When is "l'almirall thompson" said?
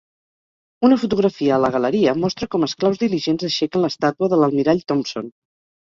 4.41-5.33